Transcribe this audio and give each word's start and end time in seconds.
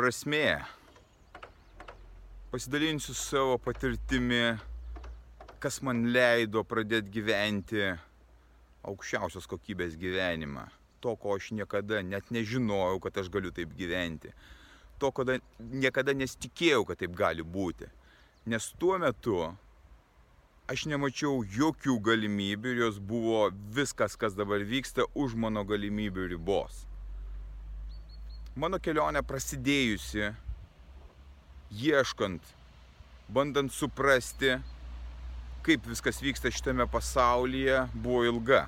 prasmė. 0.00 0.62
Pasidalinsiu 2.50 3.12
savo 3.14 3.58
patirtimi, 3.60 4.56
kas 5.60 5.80
man 5.84 6.06
leido 6.14 6.62
pradėti 6.64 7.12
gyventi 7.18 7.84
aukščiausios 8.88 9.48
kokybės 9.50 9.98
gyvenimą. 10.00 10.64
To, 11.04 11.14
ko 11.20 11.36
aš 11.36 11.50
niekada 11.56 12.00
net 12.04 12.32
nežinojau, 12.32 12.96
kad 13.04 13.20
aš 13.20 13.28
galiu 13.32 13.52
taip 13.52 13.76
gyventi. 13.76 14.32
To, 15.00 15.12
ko 15.12 15.26
niekada 15.60 16.16
nesitikėjau, 16.16 16.86
kad 16.88 17.00
taip 17.04 17.16
gali 17.16 17.44
būti. 17.44 17.88
Nes 18.48 18.72
tuo 18.80 18.96
metu 19.00 19.38
aš 20.70 20.88
nemačiau 20.88 21.44
jokių 21.44 22.00
galimybių 22.08 22.72
ir 22.72 22.86
jos 22.86 23.00
buvo 23.00 23.50
viskas, 23.76 24.16
kas 24.16 24.36
dabar 24.36 24.64
vyksta, 24.64 25.04
už 25.12 25.36
mano 25.36 25.66
galimybių 25.68 26.30
ribos 26.36 26.86
mano 28.58 28.80
kelionė 28.82 29.22
prasidėjusi, 29.26 30.30
ieškant, 31.70 32.42
bandant 33.30 33.70
suprasti, 33.72 34.56
kaip 35.62 35.86
viskas 35.86 36.18
vyksta 36.22 36.50
šitame 36.50 36.86
pasaulyje, 36.90 37.84
buvo 37.94 38.24
ilga. 38.26 38.64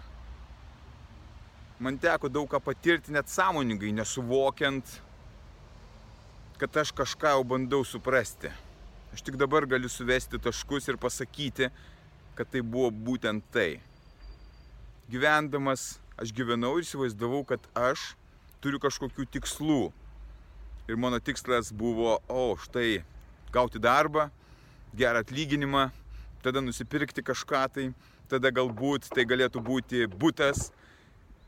Man 1.82 1.98
teko 1.98 2.30
daug 2.30 2.46
ką 2.50 2.60
patirti 2.62 3.14
net 3.14 3.30
sąmoningai, 3.32 3.90
nesuvokiant, 3.96 4.86
kad 6.60 6.76
aš 6.78 6.92
kažką 6.94 7.32
jau 7.34 7.42
bandau 7.42 7.82
suprasti. 7.82 8.52
Aš 9.12 9.24
tik 9.26 9.34
dabar 9.40 9.66
galiu 9.66 9.90
suvesti 9.90 10.38
taškus 10.38 10.86
ir 10.88 10.96
pasakyti, 11.00 11.72
kad 12.38 12.48
tai 12.48 12.62
buvo 12.62 12.92
būtent 12.94 13.44
tai. 13.52 13.82
Gyvendamas 15.10 15.96
aš 16.22 16.30
gyvenau 16.32 16.76
ir 16.78 16.86
įsivaizdavau, 16.86 17.42
kad 17.44 17.66
aš 17.74 18.12
turiu 18.62 18.78
kažkokių 18.82 19.26
tikslų. 19.36 19.82
Ir 20.90 20.98
mano 20.98 21.18
tikslas 21.22 21.72
buvo, 21.74 22.18
o 22.30 22.54
štai, 22.62 23.02
gauti 23.54 23.80
darbą, 23.82 24.28
gerą 24.94 25.22
atlyginimą, 25.22 25.88
tada 26.42 26.62
nusipirkti 26.62 27.24
kažką 27.26 27.62
tai, 27.74 27.86
tada 28.30 28.50
galbūt 28.54 29.10
tai 29.14 29.26
galėtų 29.28 29.62
būti 29.62 30.06
būtas, 30.10 30.70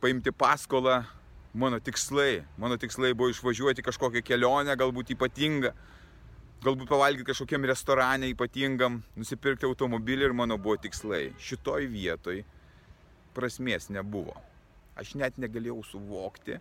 paimti 0.02 0.34
paskolą. 0.34 1.02
Mano 1.54 1.78
tikslai, 1.78 2.42
mano 2.58 2.74
tikslai 2.82 3.12
buvo 3.14 3.30
išvažiuoti 3.30 3.84
kažkokią 3.86 4.24
kelionę, 4.26 4.74
galbūt 4.74 5.12
ypatingą, 5.14 5.70
galbūt 6.66 6.90
pavalgyti 6.90 7.28
kažkokiam 7.28 7.62
restorane 7.70 8.26
ypatingam, 8.32 9.04
nusipirkti 9.14 9.68
automobilį 9.68 10.26
ir 10.26 10.34
mano 10.34 10.58
buvo 10.58 10.74
tikslai. 10.82 11.28
Šitoj 11.38 11.86
vietoj 11.92 12.42
prasmės 13.38 13.86
nebuvo. 13.94 14.34
Aš 14.98 15.14
net 15.18 15.38
negalėjau 15.38 15.78
suvokti, 15.86 16.58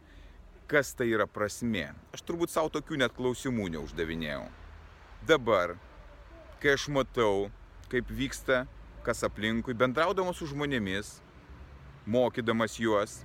kas 0.73 0.95
tai 0.97 1.11
yra 1.13 1.27
prasmė. 1.29 1.91
Aš 2.15 2.23
turbūt 2.25 2.49
savo 2.49 2.71
tokių 2.73 2.97
net 3.03 3.13
klausimų 3.13 3.67
neuždavinėjau. 3.75 4.47
Dabar, 5.29 5.75
kai 6.63 6.73
aš 6.73 6.87
matau, 6.89 7.51
kaip 7.91 8.09
vyksta 8.09 8.63
kas 9.05 9.21
aplinkui, 9.27 9.75
bendraudamas 9.77 10.39
su 10.39 10.47
žmonėmis, 10.49 11.17
mokydamas 12.09 12.79
juos, 12.79 13.19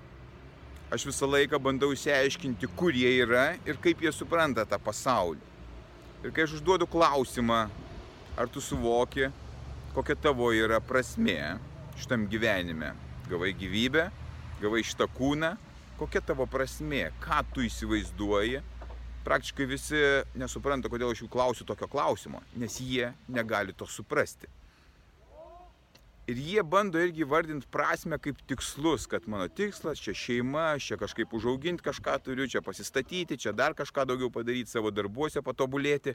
aš 0.92 1.06
visą 1.08 1.28
laiką 1.30 1.60
bandau 1.62 1.92
išsiaiškinti, 1.94 2.68
kur 2.76 2.92
jie 2.92 3.14
yra 3.22 3.52
ir 3.64 3.78
kaip 3.80 4.02
jie 4.04 4.12
supranta 4.12 4.66
tą 4.68 4.76
pasaulį. 4.82 5.40
Ir 6.26 6.34
kai 6.34 6.44
aš 6.44 6.58
užduodu 6.58 6.88
klausimą, 6.90 7.60
ar 8.38 8.50
tu 8.50 8.60
suvoki, 8.60 9.30
kokia 9.94 10.18
tavo 10.18 10.50
yra 10.52 10.82
prasmė 10.82 11.56
šitam 11.98 12.26
gyvenime, 12.30 12.92
gavai 13.30 13.54
gyvybę, 13.56 14.08
gavai 14.60 14.82
šitą 14.86 15.06
kūną, 15.14 15.54
kokia 15.98 16.22
tavo 16.24 16.46
prasmė, 16.50 17.08
ką 17.22 17.42
tu 17.54 17.64
įsivaizduoji. 17.66 18.62
Praktiškai 19.26 19.66
visi 19.68 19.98
nesupranta, 20.38 20.88
kodėl 20.88 21.10
aš 21.12 21.24
jų 21.24 21.32
klausiu 21.32 21.66
tokio 21.68 21.88
klausimo, 21.90 22.40
nes 22.56 22.78
jie 22.80 23.10
negali 23.28 23.74
to 23.76 23.86
suprasti. 23.90 24.48
Ir 26.28 26.36
jie 26.44 26.62
bando 26.62 27.00
irgi 27.00 27.24
vardinti 27.24 27.68
prasme 27.72 28.18
kaip 28.20 28.40
tikslus, 28.48 29.06
kad 29.08 29.24
mano 29.32 29.48
tikslas 29.48 30.00
čia 30.04 30.12
šeima, 30.12 30.66
čia 30.76 30.98
kažkaip 31.00 31.32
užauginti 31.32 31.84
kažką 31.84 32.18
turiu, 32.24 32.44
čia 32.48 32.60
pasistatyti, 32.64 33.38
čia 33.40 33.54
dar 33.56 33.72
kažką 33.76 34.04
daugiau 34.10 34.28
padaryti 34.32 34.68
savo 34.68 34.92
darbuose, 34.92 35.40
patobulėti. 35.44 36.14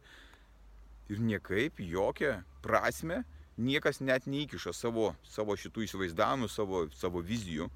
Ir 1.10 1.22
niekaip, 1.22 1.82
jokia 1.82 2.44
prasme, 2.62 3.24
niekas 3.58 4.04
net 4.06 4.30
neįkiša 4.30 4.74
savo, 4.78 5.16
savo 5.26 5.58
šitų 5.58 5.88
įsivaizdavimų, 5.88 6.50
savo, 6.50 6.86
savo 6.94 7.26
vizijų 7.26 7.72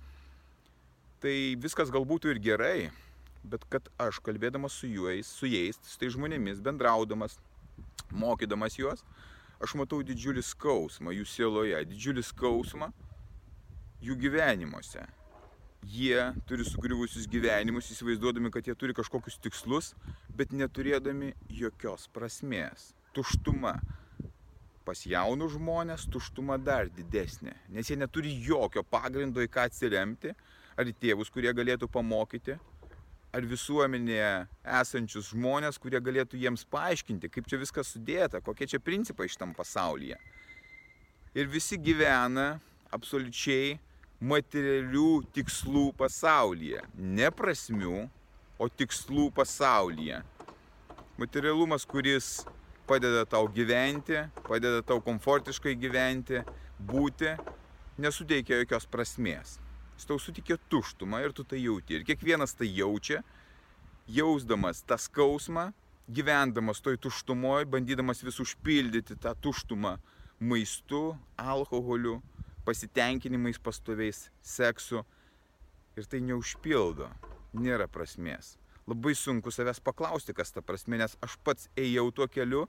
tai 1.28 1.58
viskas 1.60 1.92
gal 1.92 2.06
būtų 2.08 2.32
ir 2.32 2.40
gerai, 2.40 2.90
bet 3.44 3.66
kad 3.72 3.90
aš 4.00 4.22
kalbėdamas 4.24 4.78
su 4.80 4.88
juos, 4.88 5.28
su 5.28 5.50
jais, 5.50 5.80
su 5.84 6.00
tai 6.00 6.08
žmonėmis, 6.14 6.62
bendraudamas, 6.64 7.36
mokydamas 8.16 8.78
juos, 8.80 9.04
aš 9.60 9.74
matau 9.80 10.00
didžiulį 10.08 10.44
skausmą 10.46 11.12
jų 11.18 11.28
sieloje, 11.28 11.82
didžiulį 11.92 12.24
skausmą 12.30 12.92
jų 14.08 14.16
gyvenimuose. 14.24 15.04
Jie 15.88 16.30
turi 16.48 16.66
sugriuvusius 16.68 17.28
gyvenimus, 17.32 17.92
įsivaizduodami, 17.92 18.52
kad 18.52 18.68
jie 18.68 18.76
turi 18.80 18.96
kažkokius 18.96 19.38
tikslus, 19.44 19.94
bet 20.36 20.56
neturėdami 20.56 21.34
jokios 21.60 22.08
prasmės. 22.16 22.94
Tuštuma. 23.16 23.76
Pas 24.88 25.02
jaunus 25.04 25.58
žmonės 25.58 26.08
tuštuma 26.12 26.56
dar 26.60 26.88
didesnė, 26.88 27.58
nes 27.76 27.90
jie 27.92 27.98
neturi 28.00 28.32
jokio 28.46 28.86
pagrindo 28.88 29.44
į 29.44 29.52
ką 29.52 29.68
atsiremti, 29.68 30.32
ar 30.78 30.90
į 30.90 30.94
tėvus, 31.02 31.32
kurie 31.34 31.52
galėtų 31.58 31.90
pamokyti, 31.90 32.56
ar 33.34 33.46
visuomenėje 33.46 34.30
esančius 34.80 35.32
žmonės, 35.34 35.80
kurie 35.82 36.00
galėtų 36.02 36.40
jiems 36.42 36.64
paaiškinti, 36.72 37.30
kaip 37.34 37.50
čia 37.50 37.60
viskas 37.62 37.92
sudėta, 37.94 38.42
kokie 38.46 38.70
čia 38.70 38.80
principai 38.82 39.28
šitam 39.30 39.56
pasaulyje. 39.58 40.18
Ir 41.38 41.50
visi 41.52 41.78
gyvena 41.78 42.56
absoliučiai 42.94 43.76
materialių 44.18 45.12
tikslų 45.36 45.92
pasaulyje. 45.98 46.82
Ne 46.98 47.30
prasmių, 47.34 48.08
o 48.58 48.70
tikslų 48.74 49.28
pasaulyje. 49.38 50.24
Materialumas, 51.22 51.86
kuris 51.86 52.40
padeda 52.90 53.26
tau 53.30 53.46
gyventi, 53.54 54.24
padeda 54.48 54.82
tau 54.86 54.98
komfortiškai 55.04 55.76
gyventi, 55.78 56.42
būti, 56.82 57.36
nesuteikia 58.02 58.64
jokios 58.64 58.90
prasmės 58.90 59.58
jis 59.98 60.08
tau 60.08 60.20
sutikė 60.22 60.60
tuštumą 60.70 61.24
ir 61.26 61.34
tu 61.34 61.44
tai 61.44 61.60
jauti. 61.64 61.98
Ir 61.98 62.06
kiekvienas 62.08 62.54
tai 62.58 62.70
jaučia, 62.70 63.24
jausdamas 64.08 64.84
tą 64.88 64.98
skausmą, 65.02 65.72
gyvendamas 66.08 66.82
toj 66.86 67.00
tuštumoje, 67.02 67.68
bandydamas 67.68 68.24
vis 68.24 68.40
užpildyti 68.40 69.18
tą 69.20 69.34
tuštumą 69.42 69.98
maistu, 70.40 71.18
alkoholiu, 71.38 72.22
pasitenkinimais 72.66 73.60
pastoviais, 73.60 74.28
seksu. 74.42 75.04
Ir 75.98 76.06
tai 76.06 76.22
neužpildo, 76.22 77.10
nėra 77.58 77.88
prasmės. 77.90 78.54
Labai 78.88 79.16
sunku 79.18 79.52
savęs 79.52 79.82
paklausti, 79.84 80.36
kas 80.38 80.54
ta 80.54 80.62
prasme, 80.62 81.00
nes 81.02 81.18
aš 81.26 81.40
pats 81.44 81.72
ėjau 81.76 82.12
tuo 82.14 82.28
keliu 82.30 82.68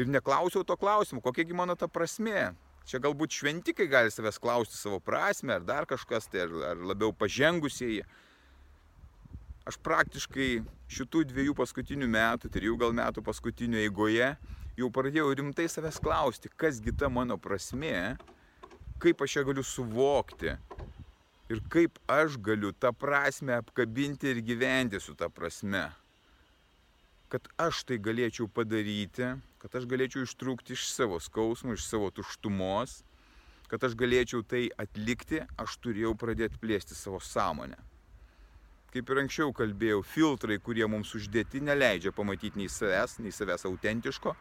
ir 0.00 0.08
neklausiau 0.08 0.64
to 0.64 0.76
klausimo, 0.80 1.20
kokiagi 1.20 1.54
mano 1.54 1.76
ta 1.76 1.86
prasme. 1.86 2.54
Čia 2.88 2.98
galbūt 3.02 3.34
šventikai 3.36 3.86
gali 3.90 4.10
savęs 4.10 4.40
klausti 4.42 4.78
savo 4.78 4.98
prasme, 5.02 5.54
ar 5.54 5.66
dar 5.66 5.86
kažkas, 5.88 6.26
tai 6.30 6.46
ar, 6.46 6.54
ar 6.72 6.84
labiau 6.92 7.14
pažengusieji. 7.14 8.02
Aš 9.68 9.78
praktiškai 9.86 10.48
šitų 10.90 11.22
dviejų 11.30 11.54
paskutinių 11.54 12.08
metų, 12.10 12.50
trijų 12.50 12.74
gal 12.80 12.94
metų 12.98 13.22
paskutinio 13.22 13.78
eigoje, 13.84 14.32
jau 14.78 14.88
pradėjau 14.90 15.30
rimtai 15.38 15.68
savęs 15.70 16.00
klausti, 16.02 16.50
kasgi 16.58 16.94
ta 16.98 17.10
mano 17.12 17.38
prasme, 17.38 18.16
kaip 19.02 19.22
aš 19.22 19.38
ją 19.38 19.46
galiu 19.46 19.62
suvokti 19.66 20.56
ir 21.52 21.62
kaip 21.70 21.98
aš 22.10 22.38
galiu 22.42 22.72
tą 22.72 22.92
prasme 22.96 23.54
apkabinti 23.58 24.30
ir 24.32 24.42
gyventi 24.46 25.00
su 25.00 25.14
tą 25.18 25.28
prasme. 25.30 25.84
Kad 27.32 27.48
aš 27.60 27.84
tai 27.88 27.98
galėčiau 28.02 28.48
padaryti, 28.48 29.32
kad 29.62 29.78
aš 29.78 29.86
galėčiau 29.86 30.26
ištrūkti 30.26 30.74
iš 30.74 30.88
savo 30.90 31.20
skausmo, 31.22 31.76
iš 31.76 31.86
savo 31.86 32.10
tuštumos, 32.10 32.98
kad 33.70 33.84
aš 33.86 33.94
galėčiau 33.96 34.42
tai 34.42 34.66
atlikti, 34.82 35.38
aš 35.56 35.78
turėjau 35.80 36.16
pradėti 36.18 36.58
plėsti 36.60 36.98
savo 36.98 37.22
sąmonę. 37.22 37.78
kaip 38.92 39.08
ir 39.08 39.22
anksčiau 39.22 39.54
kalbėjau, 39.56 40.02
filtrai, 40.04 40.58
kurie 40.60 40.84
mums 40.84 41.14
uždėti, 41.16 41.62
neleidžia 41.64 42.10
pamatyti 42.12 42.60
nei 42.60 42.68
savęs, 42.68 43.14
nei 43.24 43.32
savęs 43.32 43.64
autentiško, 43.64 44.34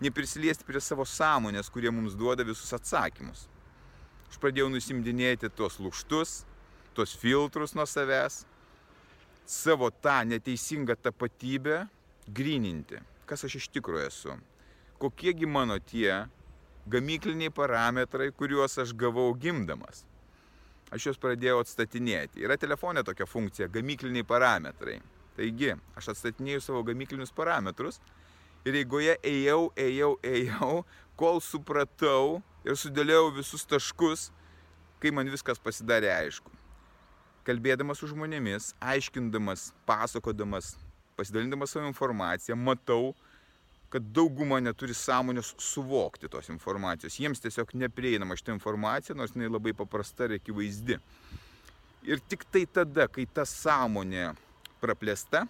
nei 0.00 0.10
prisiliesti 0.10 0.64
prie 0.64 0.80
savo 0.80 1.04
sąmonės, 1.04 1.68
kurie 1.68 1.92
mums 1.92 2.16
duoda 2.16 2.46
visus 2.48 2.72
atsakymus. 2.72 3.42
Aš 4.30 4.38
pradėjau 4.40 4.70
nusimdinėti 4.72 5.50
tuos 5.52 5.76
lūkštus, 5.76 6.32
tuos 6.96 7.12
filtrus 7.20 7.76
nuo 7.76 7.84
savęs, 7.84 8.46
savo 9.44 9.90
tą 9.92 10.22
neteisingą 10.24 10.96
tapatybę 10.96 11.82
grininti, 12.32 13.02
kas 13.28 13.44
aš 13.44 13.58
iš 13.60 13.68
tikrųjų 13.76 14.08
esu, 14.08 14.38
kokiegi 15.02 15.50
mano 15.50 15.80
tie 15.82 16.22
gamykliniai 16.90 17.50
parametrai, 17.54 18.30
kuriuos 18.34 18.78
aš 18.82 18.94
gavau 18.98 19.30
gimdamas 19.34 20.06
aš 20.92 21.08
juos 21.08 21.20
pradėjau 21.20 21.62
atstatinėti. 21.62 22.42
Yra 22.44 22.58
telefonė 22.60 23.02
tokia 23.06 23.26
funkcija- 23.26 23.68
gamykliniai 23.76 24.26
parametrai. 24.28 25.00
Taigi, 25.36 25.72
aš 25.96 26.12
atstatinėjau 26.12 26.60
savo 26.60 26.82
gamyklinius 26.84 27.32
parametrus 27.32 28.00
ir 28.64 28.74
eigoje 28.74 29.16
ėjau, 29.22 29.72
ėjau, 29.74 30.12
ėjau, 30.22 30.84
kol 31.16 31.40
supratau 31.40 32.42
ir 32.64 32.72
sudėliau 32.72 33.32
visus 33.34 33.64
taškus, 33.64 34.30
kai 35.00 35.10
man 35.10 35.26
viskas 35.26 35.58
pasidarė 35.58 36.12
aišku. 36.12 36.50
Kalbėdamas 37.44 37.98
su 37.98 38.06
žmonėmis, 38.06 38.74
aiškindamas, 38.80 39.72
pasakodamas, 39.86 40.76
pasidalindamas 41.16 41.70
savo 41.70 41.88
informaciją, 41.88 42.54
matau, 42.54 43.14
kad 43.92 44.04
dauguma 44.16 44.60
neturi 44.64 44.94
sąmonės 44.96 45.52
suvokti 45.60 46.30
tos 46.32 46.48
informacijos. 46.52 47.18
Jiems 47.20 47.42
tiesiog 47.44 47.74
neprieinama 47.76 48.38
šitą 48.38 48.54
informaciją, 48.56 49.16
nors 49.18 49.34
jinai 49.36 49.50
labai 49.52 49.74
paprasta 49.76 50.28
ir 50.28 50.38
akivaizdi. 50.38 50.96
Ir 52.08 52.22
tik 52.28 52.46
tai 52.50 52.64
tada, 52.66 53.06
kai 53.12 53.26
ta 53.28 53.44
sąmonė 53.46 54.32
praplėsta, 54.82 55.44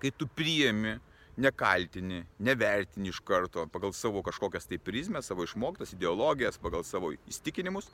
kai 0.00 0.12
tu 0.14 0.28
priemi, 0.38 0.94
nekaltini, 1.36 2.22
nevertini 2.40 3.10
iš 3.12 3.18
karto 3.20 3.66
pagal 3.68 3.92
savo 3.92 4.22
kažkokias 4.24 4.68
tai 4.70 4.78
prizmę, 4.80 5.20
savo 5.22 5.44
išmoktas 5.44 5.92
ideologijas, 5.92 6.56
pagal 6.62 6.84
savo 6.84 7.12
įstikinimus, 7.28 7.90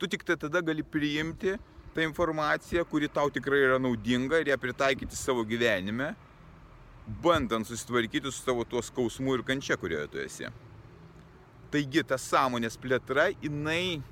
tu 0.00 0.08
tik 0.08 0.24
tai 0.24 0.38
tada 0.40 0.62
gali 0.64 0.84
priimti 0.84 1.58
tą 1.92 2.06
informaciją, 2.06 2.86
kuri 2.88 3.10
tau 3.12 3.28
tikrai 3.32 3.60
yra 3.66 3.76
naudinga 3.82 4.40
ir 4.40 4.54
ją 4.54 4.56
pritaikyti 4.60 5.16
savo 5.16 5.44
gyvenime 5.44 6.14
bandant 7.06 7.66
susitvarkyti 7.66 8.32
su 8.32 8.42
savo 8.42 8.64
tuo 8.64 8.82
skausmu 8.82 9.34
ir 9.34 9.44
kančia, 9.46 9.76
kurioje 9.76 10.08
tu 10.10 10.18
esi. 10.18 10.50
Taigi 11.70 12.02
ta 12.06 12.18
sąmonės 12.18 12.78
plėtra, 12.82 13.28
jinai 13.42 14.02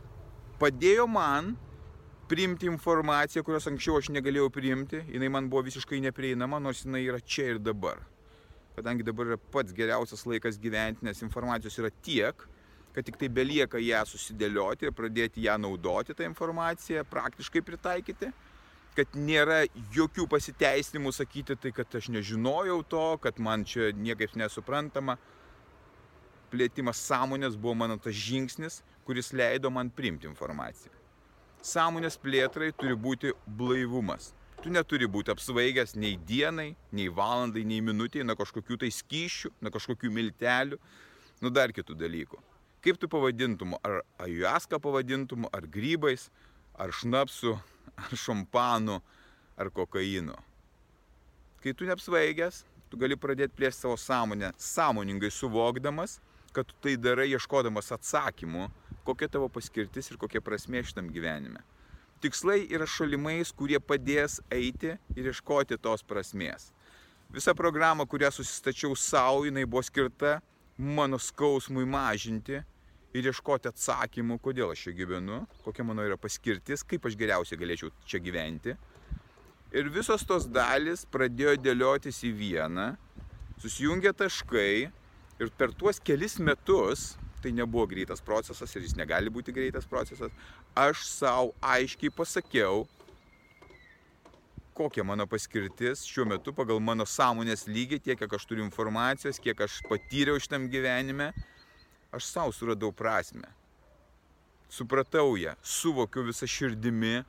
padėjo 0.60 1.06
man 1.10 1.54
priimti 2.30 2.68
informaciją, 2.70 3.44
kurios 3.46 3.66
anksčiau 3.70 3.98
aš 3.98 4.10
negalėjau 4.14 4.48
priimti, 4.54 5.02
jinai 5.12 5.30
man 5.32 5.50
buvo 5.50 5.64
visiškai 5.66 6.00
neprieinama, 6.06 6.60
nors 6.62 6.84
jinai 6.86 7.04
yra 7.04 7.20
čia 7.20 7.54
ir 7.54 7.62
dabar. 7.62 8.00
Kadangi 8.74 9.06
dabar 9.06 9.34
yra 9.34 9.38
pats 9.38 9.74
geriausias 9.74 10.24
laikas 10.26 10.58
gyventi, 10.58 11.04
nes 11.06 11.22
informacijos 11.22 11.78
yra 11.82 11.90
tiek, 12.02 12.46
kad 12.94 13.06
tik 13.06 13.18
tai 13.18 13.28
belieka 13.30 13.78
ją 13.82 14.02
susidėlioti 14.06 14.86
ir 14.86 14.94
pradėti 14.94 15.42
ją 15.44 15.58
naudoti, 15.58 16.14
tą 16.14 16.26
informaciją 16.26 17.02
praktiškai 17.10 17.62
pritaikyti 17.66 18.30
kad 18.94 19.16
nėra 19.18 19.64
jokių 19.94 20.26
pasiteisinimų 20.30 21.12
sakyti 21.14 21.56
tai, 21.58 21.72
kad 21.74 21.94
aš 21.98 22.10
nežinojau 22.14 22.82
to, 22.88 23.06
kad 23.22 23.40
man 23.42 23.66
čia 23.66 23.90
niekaip 23.94 24.36
nesuprantama. 24.38 25.16
Plėtimas 26.52 27.00
sąmonės 27.02 27.58
buvo 27.58 27.74
mano 27.82 27.98
tas 27.98 28.14
žingsnis, 28.14 28.82
kuris 29.06 29.32
leido 29.34 29.72
man 29.74 29.90
priimti 29.90 30.30
informaciją. 30.30 30.92
Sąmonės 31.64 32.18
plėtrai 32.20 32.70
turi 32.76 32.94
būti 32.94 33.34
blaivumas. 33.58 34.32
Tu 34.62 34.70
neturi 34.72 35.08
būti 35.10 35.32
apsvaigęs 35.32 35.96
nei 35.98 36.14
dienai, 36.16 36.70
nei 36.92 37.10
valandai, 37.12 37.66
nei 37.68 37.82
minutiai 37.84 38.24
nuo 38.24 38.36
kažkokių 38.38 38.78
tai 38.84 38.90
skyšių, 38.94 39.50
nuo 39.60 39.72
kažkokių 39.74 40.12
miltelių, 40.12 40.78
nuo 41.42 41.52
dar 41.52 41.74
kitų 41.74 41.96
dalykų. 42.00 42.40
Kaip 42.84 43.00
tu 43.00 43.08
pavadintum, 43.08 43.74
ar 43.84 44.02
ajuaską 44.24 44.78
pavadintum, 44.80 45.48
ar 45.56 45.66
grybais, 45.72 46.28
ar 46.80 46.92
šnapsu, 46.92 47.58
ar 47.96 48.16
šampanu, 48.18 49.00
ar 49.56 49.70
kokainu. 49.70 50.36
Kai 51.62 51.72
tu 51.72 51.86
neapsvaigęs, 51.88 52.64
tu 52.90 53.00
gali 53.00 53.16
pradėti 53.16 53.56
plėsti 53.56 53.86
savo 53.86 53.96
sąmonę, 54.00 54.52
sąmoningai 54.60 55.30
suvokdamas, 55.32 56.18
kad 56.54 56.68
tu 56.68 56.76
tai 56.84 56.96
darai 57.00 57.30
ieškodamas 57.32 57.90
atsakymų, 57.96 58.68
kokia 59.04 59.28
tavo 59.28 59.48
paskirtis 59.52 60.10
ir 60.10 60.20
kokia 60.20 60.42
prasmė 60.44 60.84
šitam 60.86 61.08
gyvenime. 61.12 61.62
Tikslai 62.22 62.62
yra 62.72 62.86
šalimais, 62.88 63.50
kurie 63.52 63.80
padės 63.82 64.38
eiti 64.52 64.94
ir 65.16 65.26
ieškoti 65.28 65.76
tos 65.82 66.04
prasmės. 66.06 66.70
Visa 67.34 67.52
programa, 67.56 68.06
kurią 68.06 68.30
susistačiau 68.32 68.94
savo, 68.96 69.42
jinai 69.44 69.66
buvo 69.66 69.82
skirta 69.82 70.38
mano 70.78 71.18
skausmui 71.18 71.84
mažinti 71.88 72.62
ir 73.14 73.28
ieškoti 73.30 73.70
atsakymų, 73.70 74.40
kodėl 74.42 74.72
aš 74.74 74.88
čia 74.88 74.94
gyvenu, 74.98 75.44
kokia 75.64 75.86
mano 75.86 76.04
yra 76.06 76.18
paskirtis, 76.20 76.82
kaip 76.86 77.06
aš 77.06 77.16
geriausiai 77.18 77.60
galėčiau 77.60 77.92
čia 78.10 78.20
gyventi. 78.22 78.74
Ir 79.74 79.90
visos 79.94 80.26
tos 80.26 80.46
dalis 80.50 81.04
pradėjo 81.10 81.54
dėliotis 81.62 82.20
į 82.26 82.32
vieną, 82.38 82.88
susijungė 83.62 84.14
taškai 84.18 84.90
ir 85.42 85.54
per 85.58 85.74
tuos 85.78 86.02
kelis 86.02 86.40
metus, 86.42 87.14
tai 87.42 87.52
nebuvo 87.54 87.86
greitas 87.90 88.22
procesas 88.24 88.74
ir 88.74 88.86
jis 88.86 88.96
negali 88.98 89.30
būti 89.30 89.54
greitas 89.54 89.86
procesas, 89.86 90.34
aš 90.74 91.06
savo 91.06 91.52
aiškiai 91.62 92.10
pasakiau, 92.14 92.84
kokia 94.74 95.04
mano 95.06 95.26
paskirtis 95.30 96.02
šiuo 96.08 96.26
metu 96.32 96.54
pagal 96.54 96.80
mano 96.82 97.06
sąmonės 97.06 97.68
lygį, 97.70 98.00
tiek 98.02 98.18
kiek 98.18 98.38
aš 98.38 98.46
turiu 98.50 98.64
informacijos, 98.66 99.38
kiek 99.42 99.60
aš 99.66 99.82
patyriau 99.86 100.40
šitam 100.42 100.66
gyvenime 100.72 101.30
aš 102.14 102.30
savo 102.30 102.52
suradau 102.54 102.92
prasme. 102.92 103.48
Supratau 104.70 105.36
ją, 105.38 105.54
suvokiu 105.62 106.24
visą 106.26 106.48
širdimi. 106.50 107.22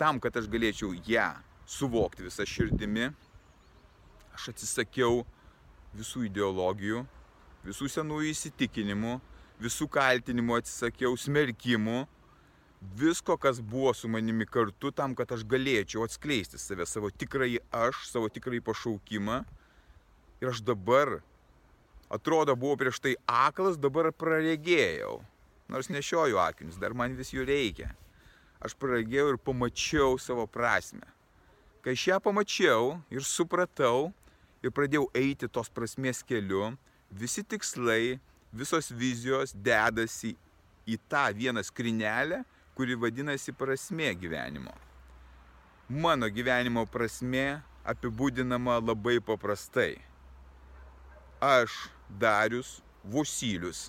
Tam, 0.00 0.20
kad 0.20 0.36
aš 0.36 0.48
galėčiau 0.50 0.94
ją 1.08 1.30
suvokti 1.68 2.24
visą 2.24 2.46
širdimi, 2.48 3.10
aš 4.34 4.50
atsisakiau 4.54 5.22
visų 5.94 6.24
ideologijų, 6.28 7.04
visų 7.66 7.90
senųjų 7.92 8.32
įsitikinimų, 8.32 9.18
visų 9.60 9.86
kaltinimų 9.92 10.56
atsisakiau, 10.60 11.12
smerkimų, 11.20 12.06
visko, 12.96 13.36
kas 13.36 13.60
buvo 13.60 13.92
su 13.94 14.08
manimi 14.08 14.48
kartu, 14.48 14.90
tam, 14.90 15.14
kad 15.14 15.32
aš 15.36 15.44
galėčiau 15.44 16.06
atskleisti 16.06 16.58
save, 16.58 16.88
savo 16.88 17.10
tikrąjį 17.12 17.60
aš, 17.76 18.06
savo 18.08 18.30
tikrąjį 18.32 18.64
pašaukimą. 18.66 19.42
Ir 20.40 20.48
aš 20.48 20.62
dabar 20.64 21.18
atrodo 22.10 22.56
buvau 22.58 22.78
prieš 22.80 23.00
tai 23.02 23.14
aklas, 23.26 23.78
dabar 23.78 24.10
praregėjau. 24.12 25.20
Nors 25.70 25.90
nešioju 25.92 26.38
akinius, 26.42 26.80
dar 26.82 26.94
man 26.98 27.14
vis 27.14 27.30
jų 27.30 27.46
reikia. 27.46 27.92
Aš 28.60 28.74
praregėjau 28.76 29.30
ir 29.32 29.38
pamačiau 29.40 30.18
savo 30.18 30.44
prasme. 30.50 31.06
Kai 31.80 31.94
aš 31.96 32.08
ją 32.10 32.18
pamačiau 32.20 32.98
ir 33.08 33.24
supratau 33.24 34.10
ir 34.60 34.74
pradėjau 34.74 35.06
eiti 35.16 35.48
tos 35.48 35.70
prasmės 35.72 36.20
keliu, 36.26 36.74
visi 37.08 37.46
tikslai, 37.46 38.18
visos 38.52 38.90
vizijos 38.90 39.54
dedasi 39.54 40.34
į 40.90 40.98
tą 41.08 41.30
vieną 41.38 41.62
skrinelę, 41.64 42.42
kuri 42.74 42.98
vadinasi 42.98 43.54
prasmė 43.56 44.12
gyvenimo. 44.18 44.74
Mano 45.88 46.28
gyvenimo 46.30 46.84
prasmė 46.86 47.60
apibūdinama 47.86 48.78
labai 48.82 49.18
paprastai. 49.24 49.98
Aš 51.40 51.72
Darius 52.20 52.82
Vosylius. 53.04 53.88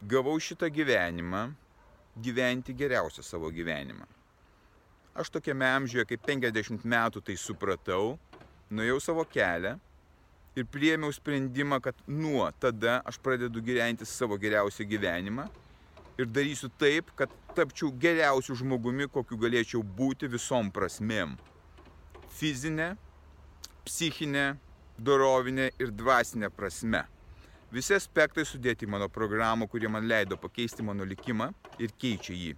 Gavau 0.00 0.38
šitą 0.40 0.70
gyvenimą 0.72 1.50
gyventi 2.16 2.72
geriausią 2.72 3.20
savo 3.22 3.50
gyvenimą. 3.52 4.06
Aš 5.12 5.28
tokiame 5.28 5.68
amžiuje 5.68 6.06
kaip 6.08 6.24
50 6.24 6.88
metų 6.88 7.20
tai 7.20 7.36
supratau, 7.36 8.16
nuėjau 8.72 8.96
savo 8.96 9.26
kelią 9.28 9.74
ir 10.56 10.64
priėmiau 10.64 11.12
sprendimą, 11.12 11.82
kad 11.84 12.00
nuo 12.08 12.48
tada 12.56 13.02
aš 13.04 13.20
pradedu 13.20 13.60
gyventi 13.60 14.08
savo 14.08 14.40
geriausią 14.40 14.88
gyvenimą 14.88 15.50
ir 16.16 16.32
darysiu 16.32 16.72
taip, 16.80 17.12
kad 17.12 17.28
tapčiau 17.52 17.92
geriausiu 17.92 18.56
žmogumi, 18.56 19.12
kokiu 19.12 19.36
galėčiau 19.36 19.84
būti 19.84 20.32
visom 20.32 20.72
prasmėm. 20.72 21.36
Fizinė, 22.32 22.94
psichinė, 23.84 24.54
dorovinė 24.98 25.70
ir 25.78 25.90
dvasinė 25.90 26.50
prasme. 26.54 27.04
Visi 27.74 27.94
aspektai 27.96 28.44
sudėti 28.46 28.86
mano 28.86 29.08
programą, 29.10 29.66
kurie 29.66 29.88
man 29.90 30.06
leido 30.06 30.36
pakeisti 30.38 30.84
mano 30.86 31.04
likimą 31.04 31.50
ir 31.82 31.90
keičia 31.98 32.34
jį. 32.34 32.54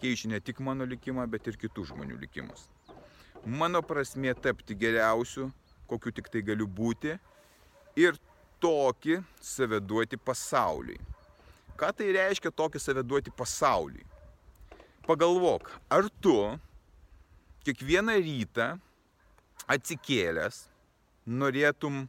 Keičia 0.00 0.28
ne 0.32 0.40
tik 0.40 0.60
mano 0.60 0.84
likimą, 0.84 1.24
bet 1.32 1.48
ir 1.48 1.56
kitų 1.60 1.86
žmonių 1.92 2.18
likimus. 2.20 2.66
Mano 3.44 3.80
prasmė 3.80 4.34
tapti 4.36 4.76
geriausiu, 4.76 5.48
kokiu 5.88 6.12
tik 6.12 6.28
tai 6.28 6.42
galiu 6.44 6.68
būti 6.68 7.16
ir 7.96 8.18
tokį 8.60 9.22
save 9.40 9.80
duoti 9.80 10.20
pasauliui. 10.20 11.00
Ką 11.80 11.88
tai 11.96 12.10
reiškia 12.12 12.52
tokį 12.52 12.82
save 12.82 13.04
duoti 13.04 13.32
pasauliui? 13.32 14.04
Pagalvok, 15.08 15.72
ar 15.88 16.10
tu 16.20 16.36
kiekvieną 17.64 18.18
rytą 18.20 18.74
atsikėlęs 19.70 20.66
norėtum 21.30 22.04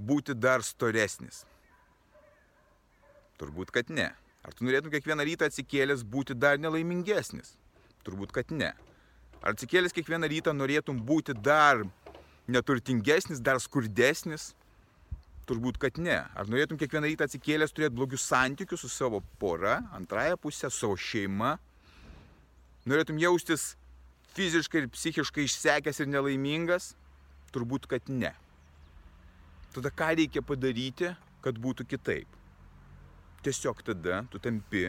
būti 0.00 0.34
dar 0.34 0.64
storesnis? 0.64 1.44
Turbūt, 3.40 3.72
kad 3.74 3.90
ne. 3.90 4.08
Ar 4.42 4.54
tu 4.56 4.66
norėtum 4.66 4.90
kiekvieną 4.90 5.26
rytą 5.26 5.46
atsikėlęs 5.50 6.02
būti 6.08 6.34
dar 6.34 6.58
nelaimingesnis? 6.58 7.54
Turbūt, 8.06 8.32
kad 8.34 8.50
ne. 8.50 8.72
Ar 9.42 9.54
atsikėlęs 9.54 9.94
kiekvieną 9.94 10.30
rytą 10.30 10.54
norėtum 10.54 10.98
būti 11.02 11.34
dar 11.34 11.84
neturtingesnis, 12.50 13.42
dar 13.42 13.60
skurdesnis? 13.62 14.52
Turbūt, 15.46 15.78
kad 15.82 15.98
ne. 15.98 16.20
Ar 16.38 16.50
norėtum 16.50 16.78
kiekvieną 16.78 17.10
rytą 17.10 17.26
atsikėlęs 17.28 17.74
turėti 17.74 17.96
blogius 17.98 18.26
santykius 18.30 18.84
su 18.84 18.90
savo 18.90 19.22
pora, 19.42 19.80
antrąją 19.94 20.38
pusę, 20.42 20.70
savo 20.70 20.96
šeima? 20.98 21.56
Norėtum 22.86 23.18
jaustis 23.22 23.72
fiziškai 24.34 24.84
ir 24.84 24.88
psichiškai 24.94 25.46
išsekęs 25.46 26.02
ir 26.02 26.10
nelaimingas? 26.10 26.92
Turbūt, 27.54 27.90
kad 27.90 28.08
ne. 28.10 28.32
Tada 29.72 29.90
ką 29.90 30.10
reikia 30.18 30.42
padaryti, 30.44 31.12
kad 31.42 31.58
būtų 31.58 31.86
kitaip? 31.88 32.40
Tiesiog 33.42 33.80
tada 33.82 34.22
tu 34.30 34.38
tampi, 34.38 34.84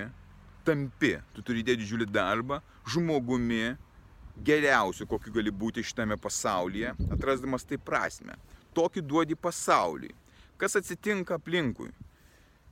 tampi, 0.68 1.16
tu 1.34 1.42
turi 1.42 1.64
dėti 1.66 1.84
didžiulį 1.84 2.10
darbą, 2.12 2.60
žmogumi, 2.86 3.78
geriausiu, 4.44 5.08
kokiu 5.10 5.34
gali 5.34 5.54
būti 5.54 5.86
šitame 5.86 6.18
pasaulyje, 6.22 6.94
atrasdamas 7.16 7.66
tai 7.66 7.80
prasme. 7.82 8.36
Tokį 8.74 9.02
duodi 9.06 9.38
pasauliui 9.38 10.14
kas 10.64 10.76
atsitinka 10.76 11.36
aplinkui. 11.36 11.90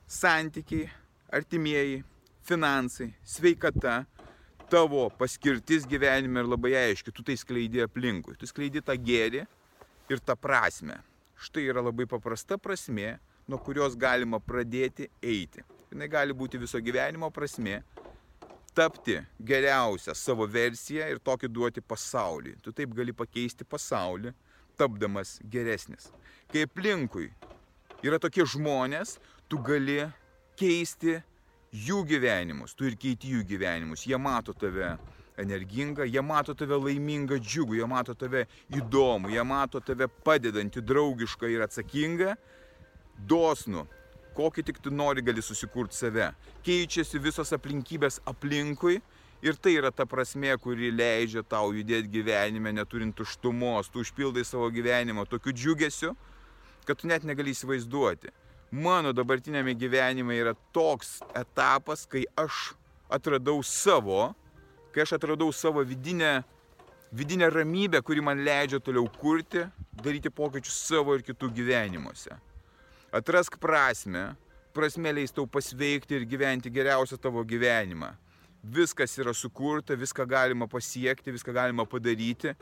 Santykiai, 0.07 0.89
artimieji, 1.31 2.03
finansai, 2.47 3.09
sveikata, 3.27 4.05
tavo 4.71 5.09
paskirtis 5.19 5.83
gyvenime 5.87 6.39
ir 6.39 6.47
labai 6.47 6.71
aiški, 6.85 7.11
tu 7.11 7.23
tai 7.27 7.35
skleidi 7.39 7.83
aplinkui. 7.83 8.37
Tu 8.39 8.47
skleidi 8.47 8.79
tą 8.79 8.95
gėrį 8.95 9.43
ir 10.11 10.23
tą 10.23 10.37
prasme. 10.39 11.01
Štai 11.41 11.63
yra 11.71 11.81
labai 11.81 12.05
paprasta 12.05 12.59
prasme, 12.61 13.15
nuo 13.49 13.57
kurios 13.65 13.95
galima 13.97 14.37
pradėti 14.37 15.07
eiti. 15.25 15.63
Jis 15.89 16.09
gali 16.13 16.35
būti 16.37 16.59
viso 16.61 16.79
gyvenimo 16.79 17.31
prasme, 17.33 17.79
tapti 18.77 19.17
geriausią 19.41 20.13
savo 20.15 20.45
versiją 20.47 21.07
ir 21.09 21.19
tokį 21.19 21.49
duoti 21.49 21.81
pasauliui. 21.81 22.59
Tu 22.61 22.71
taip 22.77 22.93
gali 22.95 23.13
pakeisti 23.13 23.65
pasaulį, 23.65 24.35
tapdamas 24.77 25.39
geresnis. 25.49 26.11
Kai 26.51 26.67
aplinkui 26.67 27.31
yra 28.05 28.21
tokie 28.21 28.45
žmonės, 28.45 29.17
tu 29.49 29.57
gali 29.65 29.99
keisti 30.61 31.17
jų 31.71 32.03
gyvenimus, 32.07 32.77
tu 32.77 32.85
ir 32.85 32.99
keiti 33.01 33.33
jų 33.33 33.43
gyvenimus. 33.49 34.05
Jie 34.05 34.21
mato 34.21 34.53
tave 34.53 34.93
energingą, 35.39 36.03
jie 36.03 36.21
mato 36.21 36.55
tave 36.57 36.77
laimingą, 36.77 37.39
džiugų, 37.39 37.79
jie 37.79 37.87
mato 37.87 38.15
tave 38.17 38.45
įdomų, 38.73 39.31
jie 39.33 39.45
mato 39.47 39.81
tave 39.83 40.07
padedantį, 40.25 40.83
draugišką 40.83 41.49
ir 41.51 41.65
atsakingą, 41.65 42.35
dosnų. 43.27 43.87
Kokį 44.35 44.63
tik 44.63 44.79
tu 44.79 44.91
nori 44.95 45.23
gali 45.23 45.43
susikurti 45.43 45.97
save. 45.97 46.29
Keičiasi 46.63 47.19
visos 47.19 47.51
aplinkybės 47.51 48.21
aplinkui 48.29 49.01
ir 49.43 49.57
tai 49.59 49.73
yra 49.75 49.91
ta 49.91 50.05
prasme, 50.07 50.53
kuri 50.61 50.91
leidžia 50.95 51.43
tau 51.43 51.73
judėti 51.75 52.11
gyvenime, 52.13 52.71
neturint 52.71 53.15
tuštumos. 53.17 53.91
Tu 53.91 54.05
užpildai 54.05 54.45
savo 54.47 54.69
gyvenimą 54.71 55.25
tokiu 55.27 55.51
džiugesiu, 55.51 56.13
kad 56.87 57.01
tu 57.01 57.11
net 57.11 57.27
negali 57.27 57.51
įsivaizduoti. 57.51 58.31
Mano 58.71 59.11
dabartinėme 59.11 59.73
gyvenime 59.75 60.37
yra 60.39 60.53
toks 60.71 61.17
etapas, 61.35 62.05
kai 62.07 62.23
aš 62.39 62.71
atradau 63.11 63.59
savo, 63.67 64.29
kai 64.93 65.05
aš 65.05 65.15
atradau 65.17 65.51
savo 65.55 65.83
vidinę, 65.87 66.41
vidinę 67.11 67.49
ramybę, 67.49 68.01
kuri 68.05 68.21
man 68.21 68.43
leidžia 68.45 68.79
toliau 68.79 69.07
kurti, 69.19 69.65
daryti 70.03 70.29
pokyčius 70.29 70.79
savo 70.87 71.15
ir 71.15 71.25
kitų 71.27 71.51
gyvenimuose. 71.59 72.37
Atrask 73.11 73.57
prasme, 73.59 74.31
prasme 74.75 75.11
leis 75.13 75.35
tau 75.35 75.47
pasveikti 75.47 76.15
ir 76.19 76.27
gyventi 76.27 76.71
geriausią 76.71 77.19
tavo 77.19 77.43
gyvenimą. 77.43 78.13
Viskas 78.61 79.17
yra 79.17 79.33
sukurta, 79.33 79.97
viską 79.97 80.27
galima 80.29 80.67
pasiekti, 80.69 81.33
viską 81.33 81.55
galima 81.55 81.87
padaryti 81.89 82.53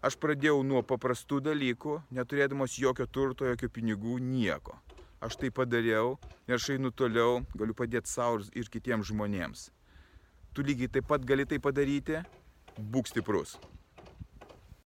Aš 0.00 0.14
pradėjau 0.16 0.62
nuo 0.64 0.80
paprastų 0.80 1.42
dalykų, 1.44 1.98
neturėdamas 2.16 2.78
jokio 2.80 3.04
turto, 3.04 3.44
jokio 3.44 3.68
pinigų, 3.68 4.14
nieko. 4.24 4.78
Aš 5.20 5.36
tai 5.36 5.50
padariau 5.52 6.14
ir 6.48 6.54
aš 6.56 6.70
einu 6.72 6.88
toliau, 6.88 7.42
galiu 7.52 7.76
padėti 7.76 8.08
savo 8.08 8.40
ir 8.56 8.70
kitiems 8.72 9.10
žmonėms. 9.10 9.66
Tu 10.54 10.62
lygiai 10.66 10.90
taip 10.90 11.06
pat 11.06 11.22
gali 11.26 11.46
tai 11.46 11.60
padaryti, 11.62 12.18
būk 12.94 13.10
stiprus. 13.10 13.54